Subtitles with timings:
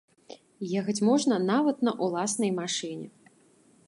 [0.79, 3.07] Ехаць можна нават на ўласнай машыне.